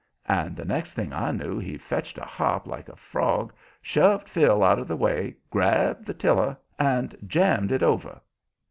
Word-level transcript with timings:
And 0.27 0.55
the 0.55 0.65
next 0.65 0.95
thing 0.95 1.13
I 1.13 1.29
knew 1.29 1.59
he 1.59 1.77
fetched 1.77 2.17
a 2.17 2.23
hop 2.25 2.65
like 2.65 2.89
a 2.89 2.95
frog, 2.95 3.53
shoved 3.83 4.27
Phil 4.27 4.63
out 4.63 4.79
of 4.79 4.87
the 4.87 4.95
way, 4.95 5.35
grabbed 5.51 6.07
the 6.07 6.13
tiller, 6.15 6.57
and 6.79 7.15
jammed 7.27 7.71
it 7.71 7.83
over. 7.83 8.19